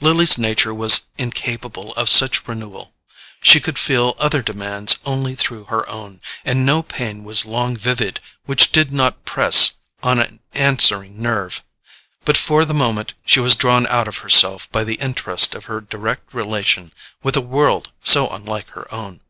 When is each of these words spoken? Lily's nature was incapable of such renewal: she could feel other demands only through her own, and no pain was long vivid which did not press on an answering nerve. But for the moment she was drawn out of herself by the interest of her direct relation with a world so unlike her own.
Lily's 0.00 0.38
nature 0.38 0.72
was 0.72 1.06
incapable 1.18 1.92
of 1.96 2.08
such 2.08 2.46
renewal: 2.46 2.94
she 3.42 3.58
could 3.58 3.76
feel 3.76 4.14
other 4.20 4.40
demands 4.40 4.98
only 5.04 5.34
through 5.34 5.64
her 5.64 5.84
own, 5.88 6.20
and 6.44 6.64
no 6.64 6.80
pain 6.80 7.24
was 7.24 7.44
long 7.44 7.76
vivid 7.76 8.20
which 8.46 8.70
did 8.70 8.92
not 8.92 9.24
press 9.24 9.72
on 10.00 10.20
an 10.20 10.38
answering 10.52 11.20
nerve. 11.20 11.64
But 12.24 12.36
for 12.36 12.64
the 12.64 12.72
moment 12.72 13.14
she 13.26 13.40
was 13.40 13.56
drawn 13.56 13.84
out 13.88 14.06
of 14.06 14.18
herself 14.18 14.70
by 14.70 14.84
the 14.84 14.94
interest 15.00 15.56
of 15.56 15.64
her 15.64 15.80
direct 15.80 16.32
relation 16.32 16.92
with 17.24 17.36
a 17.36 17.40
world 17.40 17.90
so 18.00 18.28
unlike 18.28 18.68
her 18.68 18.86
own. 18.94 19.22